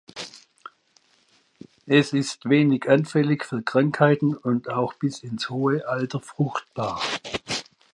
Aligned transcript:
Es 1.85 2.11
ist 2.11 2.49
wenig 2.49 2.89
anfällig 2.89 3.45
für 3.45 3.61
Krankheiten 3.61 4.35
und 4.35 4.67
auch 4.67 4.93
bis 4.95 5.19
ins 5.21 5.51
hohe 5.51 5.87
Alter 5.87 6.19
fruchtbar. 6.19 6.99